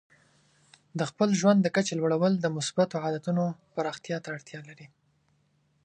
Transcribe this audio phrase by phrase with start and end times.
[0.99, 4.87] د خپل ژوند د کچې لوړول د مثبتو عادتونو پراختیا ته اړتیا لري.